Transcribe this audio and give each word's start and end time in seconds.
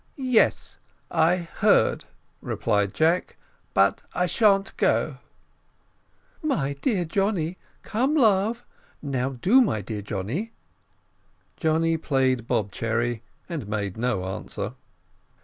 "Yes, 0.17 0.79
I 1.11 1.35
heard," 1.35 2.05
replied 2.41 2.91
Jack; 2.95 3.37
"but 3.75 4.01
I 4.15 4.25
shan't 4.25 4.75
go." 4.75 5.19
"My 6.41 6.73
dear 6.73 7.05
Johnny 7.05 7.59
come, 7.83 8.15
love 8.15 8.65
now 9.03 9.33
do, 9.33 9.61
my 9.61 9.81
dear 9.81 10.01
Johnny." 10.01 10.53
Johnny 11.55 11.97
played 11.97 12.47
bob 12.47 12.71
cherry, 12.71 13.21
and 13.47 13.67
made 13.67 13.95
no 13.95 14.25
answer. 14.25 14.73